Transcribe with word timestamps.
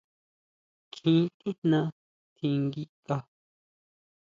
Kjín 0.93 1.19
tijna 1.39 1.81
tjinguinkʼa. 2.35 3.15